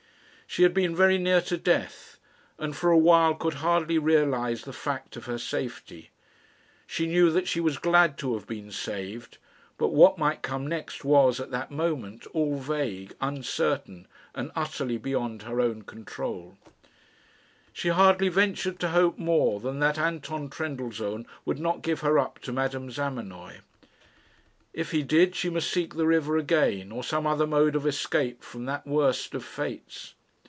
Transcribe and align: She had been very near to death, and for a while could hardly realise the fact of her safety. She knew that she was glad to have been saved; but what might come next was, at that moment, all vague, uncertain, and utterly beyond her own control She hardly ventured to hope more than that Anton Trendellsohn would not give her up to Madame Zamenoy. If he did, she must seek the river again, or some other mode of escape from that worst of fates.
She 0.53 0.63
had 0.63 0.73
been 0.73 0.93
very 0.93 1.17
near 1.17 1.39
to 1.43 1.55
death, 1.55 2.19
and 2.59 2.75
for 2.75 2.91
a 2.91 2.97
while 2.97 3.35
could 3.35 3.53
hardly 3.63 3.97
realise 3.97 4.63
the 4.63 4.73
fact 4.73 5.15
of 5.15 5.23
her 5.23 5.37
safety. 5.37 6.09
She 6.85 7.07
knew 7.07 7.31
that 7.31 7.47
she 7.47 7.61
was 7.61 7.77
glad 7.77 8.17
to 8.17 8.33
have 8.33 8.47
been 8.47 8.69
saved; 8.69 9.37
but 9.77 9.93
what 9.93 10.17
might 10.17 10.41
come 10.41 10.67
next 10.67 11.05
was, 11.05 11.39
at 11.39 11.51
that 11.51 11.71
moment, 11.71 12.27
all 12.33 12.57
vague, 12.57 13.13
uncertain, 13.21 14.09
and 14.35 14.51
utterly 14.53 14.97
beyond 14.97 15.43
her 15.43 15.61
own 15.61 15.83
control 15.83 16.57
She 17.71 17.87
hardly 17.87 18.27
ventured 18.27 18.77
to 18.81 18.89
hope 18.89 19.17
more 19.17 19.61
than 19.61 19.79
that 19.79 19.97
Anton 19.97 20.49
Trendellsohn 20.49 21.27
would 21.45 21.59
not 21.59 21.81
give 21.81 22.01
her 22.01 22.19
up 22.19 22.39
to 22.39 22.51
Madame 22.51 22.91
Zamenoy. 22.91 23.59
If 24.73 24.91
he 24.91 25.01
did, 25.01 25.33
she 25.33 25.49
must 25.49 25.71
seek 25.71 25.93
the 25.93 26.05
river 26.07 26.35
again, 26.35 26.91
or 26.91 27.05
some 27.05 27.25
other 27.25 27.47
mode 27.47 27.73
of 27.77 27.87
escape 27.87 28.43
from 28.43 28.65
that 28.65 28.85
worst 28.85 29.33
of 29.33 29.45
fates. 29.45 30.13